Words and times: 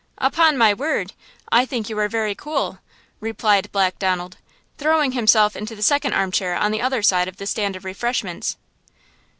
"Upon 0.17 0.57
my 0.57 0.73
word, 0.73 1.13
I 1.51 1.63
think 1.63 1.87
you 1.87 1.99
are 1.99 2.07
very 2.09 2.33
cool!" 2.33 2.79
replied 3.19 3.71
Black 3.71 3.99
Donald, 3.99 4.37
throwing 4.79 5.11
himself 5.11 5.55
into 5.55 5.75
the 5.75 5.83
second 5.83 6.13
armchair 6.13 6.55
on 6.55 6.71
the 6.71 6.81
other 6.81 7.03
side 7.03 7.27
of 7.27 7.37
the 7.37 7.45
stand 7.45 7.75
of 7.75 7.85
refreshments. 7.85 8.57